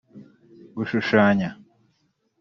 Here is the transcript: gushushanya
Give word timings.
gushushanya 0.75 1.49